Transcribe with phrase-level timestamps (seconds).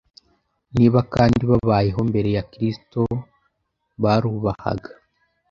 [0.75, 3.01] Niba kandi babayeho mbere ya Kristo
[4.01, 4.91] barubahaga